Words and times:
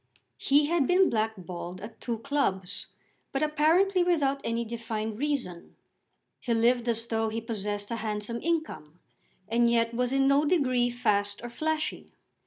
He 0.39 0.65
had 0.65 0.87
been 0.87 1.11
blackballed 1.11 1.79
at 1.79 2.01
two 2.01 2.17
clubs, 2.17 2.87
but 3.31 3.43
apparently 3.43 4.01
without 4.01 4.41
any 4.43 4.65
defined 4.65 5.19
reason. 5.19 5.75
He 6.39 6.55
lived 6.55 6.89
as 6.89 7.05
though 7.05 7.29
he 7.29 7.39
possessed 7.39 7.91
a 7.91 7.97
handsome 7.97 8.41
income, 8.41 8.99
and 9.47 9.69
yet 9.69 9.93
was 9.93 10.11
in 10.11 10.27
no 10.27 10.43
degree 10.43 10.89
fast 10.89 11.43
or 11.43 11.49
flashy. 11.49 12.07